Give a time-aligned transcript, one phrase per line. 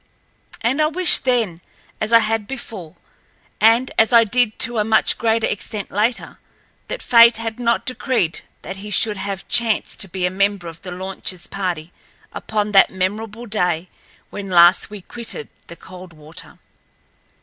[0.61, 1.61] And I wished then,
[2.01, 2.95] as I had before,
[3.59, 6.39] and as I did to a much greater extent later,
[6.87, 10.81] that fate had not decreed that he should have chanced to be a member of
[10.81, 11.93] the launchl's party
[12.33, 13.89] upon that memorable day
[14.31, 16.57] when last we quitted the Coldwater.